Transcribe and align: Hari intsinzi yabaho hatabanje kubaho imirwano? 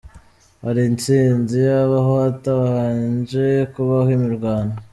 Hari 0.63 0.81
intsinzi 0.89 1.55
yabaho 1.69 2.11
hatabanje 2.23 3.45
kubaho 3.73 4.09
imirwano? 4.17 4.73